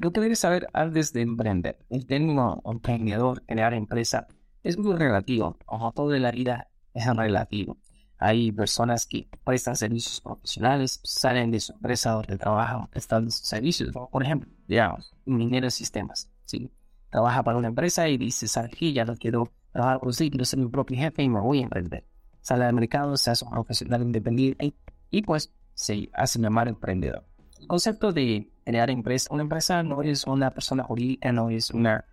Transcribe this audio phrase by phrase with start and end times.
[0.00, 1.78] Lo que debes saber antes de emprender.
[1.90, 4.28] El término emprendedor, crear empresa,
[4.62, 5.58] es muy relativo.
[5.66, 7.76] Ojo, todo en la vida es relativo.
[8.16, 13.92] Hay personas que prestan servicios profesionales, salen de su empresa donde trabajan, están sus servicios.
[14.10, 16.30] Por ejemplo, digamos, minero de sistemas.
[16.46, 16.70] ¿sí?
[17.10, 18.94] Trabaja para una empresa y dice, ¿sabes qué?
[18.94, 21.64] Ya no quiero trabajar por sí, quiero ser mi propio jefe y me voy a
[21.64, 22.06] emprender.
[22.40, 24.74] Sale al mercado, se hace un profesional independiente
[25.10, 27.29] y pues se hace llamar emprendedor.
[27.66, 32.04] Concepto de crear empresa, una empresa no es una persona jurídica, no es una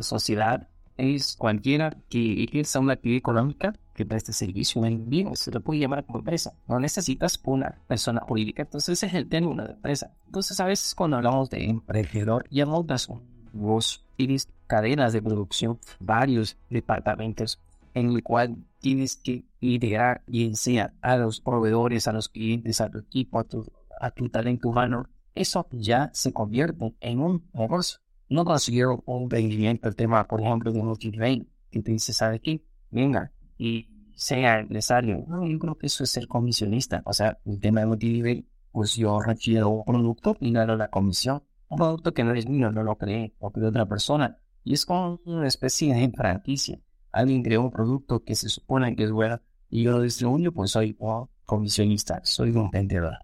[0.00, 5.60] sociedad, es cualquiera que ejerza una actividad económica que preste servicio en vivo, se lo
[5.60, 6.54] puede llamar como empresa.
[6.68, 10.12] No necesitas una persona jurídica, entonces es el término de empresa.
[10.26, 12.86] Entonces a veces cuando hablamos de emprendedor, ya un
[13.52, 17.60] vos tienes cadenas de producción, varios departamentos
[17.94, 22.90] en el cual tienes que liderar y enseñar a los proveedores, a los clientes, a
[22.90, 23.70] tu equipo, a tu,
[24.02, 25.08] a tu talento humano.
[25.34, 28.00] Eso ya se convierte en un negocio.
[28.28, 30.96] No consiguieron un emprendimiento, el tema, por ejemplo, de un
[31.70, 32.64] que te dice, ¿sabe qué?
[32.90, 35.24] Venga, y sea empresario.
[35.28, 37.02] No, yo creo que eso es ser comisionista.
[37.06, 41.42] O sea, el tema de multinivel, pues yo requiero un producto y gano la comisión.
[41.68, 44.38] Un producto que no es mío, no lo creé, lo creó otra persona.
[44.64, 46.78] Y es como una especie de franquicia.
[47.12, 50.72] Alguien creó un producto que se supone que es bueno y yo lo distribuyo, pues
[50.72, 53.18] soy un comisionista, soy un vendedor.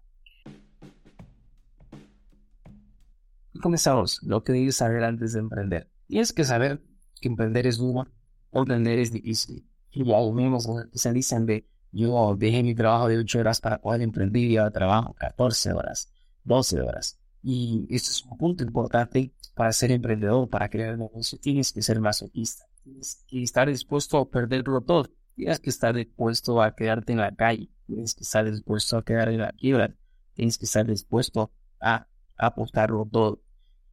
[3.61, 5.89] Comenzamos lo que debes saber antes de emprender.
[6.07, 6.81] Y es que saber
[7.21, 8.07] que emprender es duro
[8.51, 13.39] emprender es difícil y al menos se dicen de yo dejé mi trabajo de 8
[13.39, 16.11] horas para poder emprender y ahora trabajo 14 horas,
[16.43, 17.19] 12 horas.
[17.41, 21.39] Y esto es un punto importante para ser emprendedor, para crear negocio.
[21.39, 22.65] Tienes que ser masoquista.
[22.83, 25.09] Tienes que estar dispuesto a perderlo todo.
[25.35, 27.71] Tienes que estar dispuesto a quedarte en la calle.
[27.87, 29.95] Tienes que estar dispuesto a quedar en la quiebra.
[30.33, 33.41] Tienes que estar dispuesto a apostarlo todo.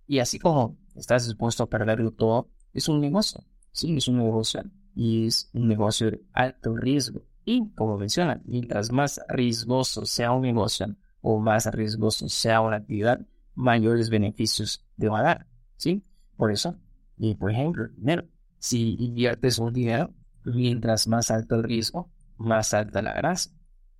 [0.06, 3.44] Y así como estás dispuesto a perderlo todo, es un negocio.
[3.72, 4.62] Sí, es un negocio
[4.94, 7.22] y es un negocio de alto riesgo.
[7.44, 13.20] Y como menciona, mientras más riesgoso sea un negocio o más riesgoso sea una actividad,
[13.54, 15.46] mayores beneficios te va a dar.
[15.76, 16.04] ¿Sí?
[16.36, 16.76] Por eso,
[17.16, 18.24] y por ejemplo, dinero.
[18.58, 20.12] Si inviertes un dinero,
[20.44, 23.50] mientras más alto el riesgo, más alta la grasa.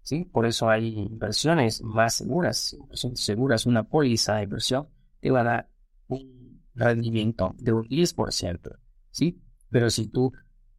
[0.03, 0.25] ¿Sí?
[0.25, 2.77] Por eso hay inversiones más seguras.
[3.15, 4.89] Seguras, una póliza de inversión
[5.21, 5.71] te va a dar
[6.09, 8.79] un rendimiento de un 10%.
[9.11, 9.41] ¿Sí?
[9.71, 10.33] Pero si tú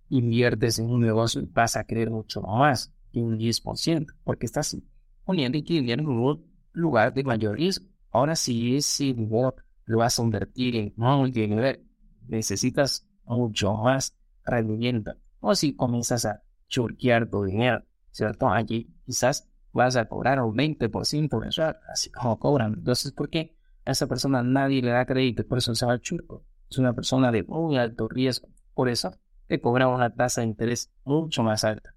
[0.09, 4.77] inviertes en un negocio, vas a querer mucho más que un 10%, porque estás
[5.25, 7.85] poniendo dinero en un lugar de mayor riesgo.
[8.11, 9.55] Ahora, si ese dinero
[9.85, 11.83] lo vas a invertir en multinivel,
[12.27, 14.15] necesitas mucho más
[14.45, 15.13] rendimiento.
[15.39, 18.49] O si comienzas a churquear tu dinero, ¿cierto?
[18.49, 22.73] Allí quizás vas a cobrar un 20% mensual, así como cobran.
[22.75, 23.56] Entonces, ¿por qué
[23.87, 25.47] a esa persona nadie le da crédito?
[25.47, 26.45] Por eso se va al churco.
[26.69, 28.49] Es una persona de muy alto riesgo.
[28.73, 29.15] Por eso
[29.47, 31.95] te cobra una tasa de interés mucho más alta.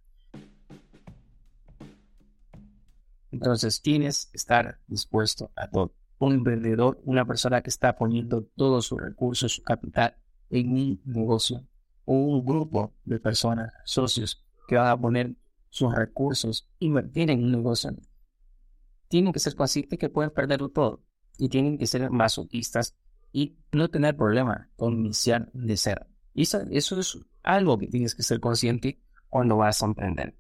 [3.33, 5.95] Entonces tienes que estar dispuesto a todo.
[6.19, 10.17] Un emprendedor, una persona que está poniendo todos sus recursos, su capital
[10.49, 11.67] en un negocio,
[12.05, 15.35] o un grupo de personas, socios, que van a poner
[15.71, 17.91] sus recursos, invertir en un negocio,
[19.09, 21.03] tienen que ser conscientes que pueden perderlo todo
[21.41, 22.95] y tienen que ser masoquistas
[23.33, 26.07] y no tener problema con iniciar de cero.
[26.35, 30.35] Y eso, eso es algo que tienes que ser consciente cuando vas a emprender.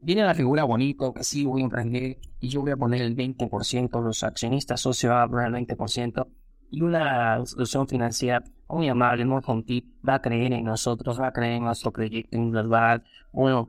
[0.00, 3.16] Viene la figura bonito, que sí voy a emprender y yo voy a poner el
[3.16, 6.26] 20%, los accionistas socios van a poner el 20%
[6.70, 11.32] y una institución financiera muy amable, muy gentil, va a creer en nosotros, va a
[11.32, 13.68] creer en nuestro proyecto individual, bueno,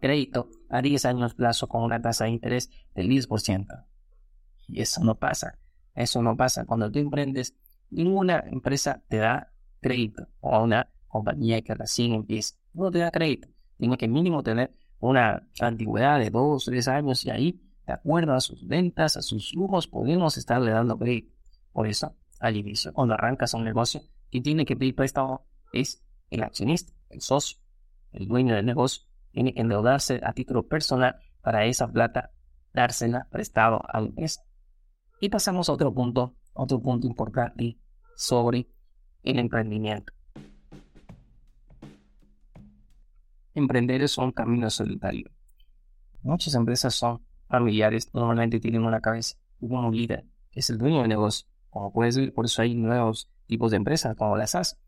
[0.00, 3.84] crédito a 10 años plazo con una tasa de interés del 10%.
[4.68, 5.58] Y eso no pasa.
[5.94, 6.64] Eso no pasa.
[6.66, 7.54] Cuando tú emprendes,
[7.90, 12.56] ninguna empresa te da crédito o una compañía que recién empieza.
[12.74, 13.48] No te da crédito.
[13.78, 18.40] Tiene que mínimo tener una antigüedad de dos, tres años y ahí, de acuerdo a
[18.40, 21.32] sus ventas, a sus lujos, podemos estarle dando crédito.
[21.72, 24.00] Por eso, al inicio, cuando arrancas un negocio,
[24.30, 27.58] quien tiene que pedir préstamo es el accionista, el socio,
[28.12, 29.04] el dueño del negocio.
[29.36, 32.30] Tiene que endeudarse a título personal para esa plata
[32.72, 34.40] dársela prestado a la empresa.
[35.20, 37.76] Y pasamos a otro punto otro punto importante
[38.16, 38.66] sobre
[39.22, 40.10] el emprendimiento.
[43.52, 45.30] Emprender es un camino solitario.
[46.22, 51.46] Muchas empresas son familiares, normalmente tienen una cabeza, un líder, es el dueño del negocio.
[51.68, 54.80] Como puedes ver, por eso hay nuevos tipos de empresas, como las SAS,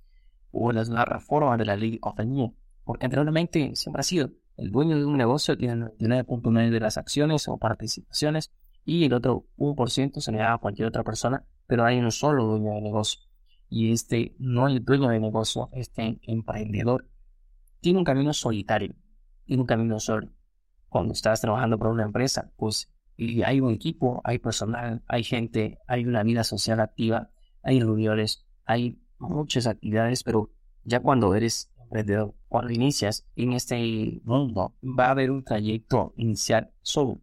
[0.52, 2.50] o las nuevas formas de la ley de compañía.
[2.88, 6.96] Porque anteriormente siempre ha sido el dueño de un negocio, tiene el 99.9 de las
[6.96, 8.50] acciones o participaciones,
[8.82, 12.46] y el otro 1% se le da a cualquier otra persona, pero hay un solo
[12.46, 13.20] dueño de negocio.
[13.68, 17.06] Y este no el dueño de negocio, este emprendedor,
[17.80, 18.94] tiene un camino solitario,
[19.44, 20.30] tiene un camino solo.
[20.88, 26.06] Cuando estás trabajando para una empresa, pues hay un equipo, hay personal, hay gente, hay
[26.06, 27.28] una vida social activa,
[27.62, 30.52] hay reuniones, hay muchas actividades, pero
[30.84, 36.70] ya cuando eres emprendedor, cuando inicias en este mundo, va a haber un trayecto inicial
[36.82, 37.20] solo,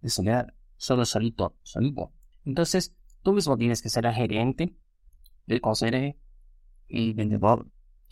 [0.00, 2.12] de soledad, solo solito, solito.
[2.44, 4.74] Entonces, tú mismo tienes que ser el gerente,
[5.46, 6.16] el consejero
[6.88, 7.68] y vendedor,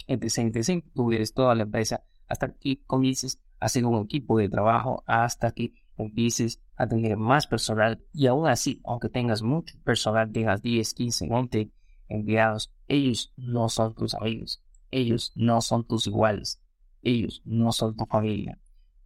[0.06, 0.84] etc, etc.
[0.94, 5.52] Tú eres toda la empresa hasta que comiences a hacer un equipo de trabajo, hasta
[5.52, 10.94] que empieces a tener más personal y aún así, aunque tengas mucho personal, tengas 10,
[10.94, 11.70] 15, 20
[12.08, 16.60] enviados, ellos no son tus amigos, ellos no son tus iguales,
[17.02, 18.58] ellos no son tu familia.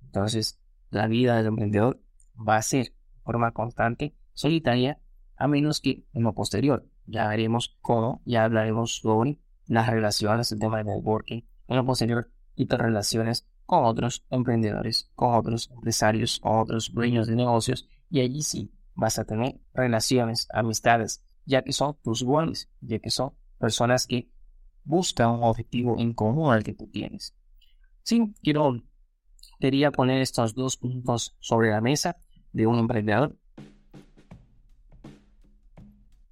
[0.02, 0.60] Entonces,
[0.90, 2.00] la vida del emprendedor
[2.36, 5.00] va a ser de forma constante, solitaria,
[5.36, 10.58] a menos que en lo posterior ya veremos cómo, ya hablaremos sobre las relaciones, el
[10.58, 16.40] tema de networking, en lo posterior y las relaciones con otros emprendedores, con otros empresarios,
[16.40, 21.72] con otros dueños de negocios, y allí sí vas a tener relaciones, amistades, ya que
[21.72, 24.30] son tus iguales, ya que son personas que
[24.84, 27.34] buscan un objetivo en común al que tú tienes.
[28.02, 28.82] Sí, quiero,
[29.58, 32.16] quería poner estos dos puntos sobre la mesa
[32.52, 33.38] de un emprendedor.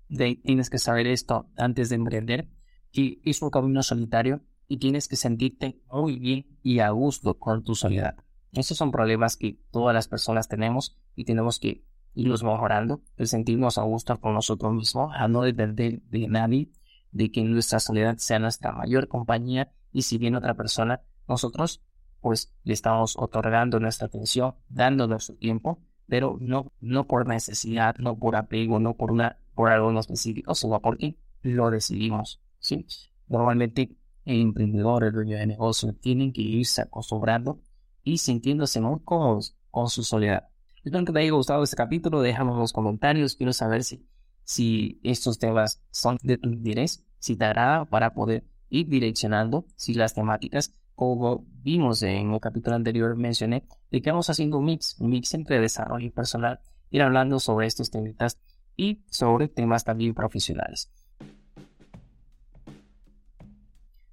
[0.09, 2.49] De, tienes que saber esto antes de emprender,
[2.93, 7.65] que es un camino solitario y tienes que sentirte muy bien y a gusto con
[7.65, 8.17] tu soledad.
[8.53, 11.85] Esos son problemas que todas las personas tenemos y tenemos que
[12.15, 16.69] irlos mejorando, el sentirnos a gusto con nosotros mismos, a no depender de nadie,
[17.13, 21.83] de que nuestra soledad sea nuestra mayor compañía y si viene otra persona, nosotros
[22.21, 28.17] pues le estamos otorgando nuestra atención, dando nuestro tiempo, pero no, no por necesidad, no
[28.17, 32.87] por apego, no por una, por algo específico, sino porque lo decidimos, ¿sí?
[33.29, 37.61] Normalmente el emprendedor, el dueño de negocio, tienen que irse acostumbrando
[38.05, 40.49] y sintiéndose muy cómodos con su soledad.
[40.85, 44.07] Espero que te haya gustado este capítulo, déjame en los comentarios, quiero saber si,
[44.45, 49.95] si estos temas son de tu interés, si te agrada para poder ir direccionando, si
[49.95, 54.99] las temáticas, como vimos en el capítulo anterior, mencioné, de que vamos haciendo un mix,
[54.99, 56.61] un mix entre desarrollo personal,
[56.91, 58.39] ir hablando sobre estos temas
[58.77, 60.91] y sobre temas también profesionales.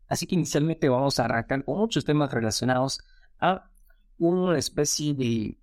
[0.08, 3.00] Así que inicialmente vamos a arrancar con muchos temas relacionados
[3.40, 3.70] a
[4.18, 5.58] una especie de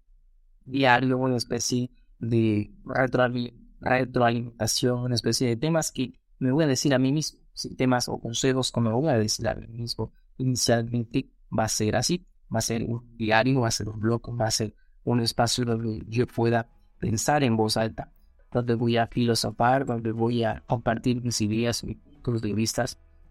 [0.65, 6.99] diario, una especie de retroalimentación, una especie de temas que me voy a decir a
[6.99, 7.41] mí mismo,
[7.77, 10.13] temas o consejos como me voy a decir a mí mismo.
[10.39, 14.23] Inicialmente va a ser así, va a ser un diario, va a ser un blog,
[14.39, 14.75] va a ser
[15.05, 16.69] un espacio donde yo pueda
[16.99, 18.13] pensar en voz alta,
[18.53, 22.85] donde voy a filosofar, donde voy a compartir mis ideas, mis puntos de vista,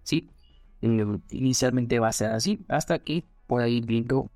[0.04, 0.30] ¿sí?
[0.82, 4.30] inicialmente va a ser así, hasta que pueda ir viendo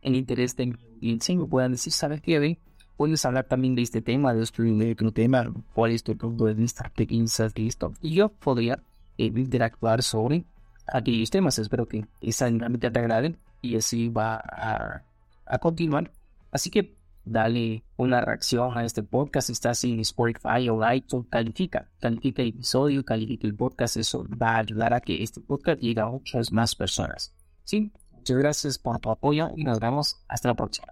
[0.00, 2.58] el interés de mi audiencia me puedan decir, ¿sabes qué?
[2.96, 6.92] Puedes hablar también de este tema, de este tema, cuál es tu punto de vista,
[6.94, 7.92] qué piensas de esto.
[8.00, 8.82] Y yo podría
[9.18, 10.44] eh, interactuar sobre
[10.86, 11.58] aquellos temas.
[11.58, 15.02] Espero que esa dinámica te agrade y así va a,
[15.46, 16.10] a continuar.
[16.50, 16.94] Así que
[17.24, 19.50] dale una reacción a este podcast.
[19.50, 23.96] Estás en Spotify o iTunes, califica, califica el episodio, califica el podcast.
[23.96, 27.34] Eso va a ayudar a que este podcast llegue a muchas más personas.
[27.64, 30.91] Sí, muchas gracias por tu apoyo y nos vemos hasta la próxima.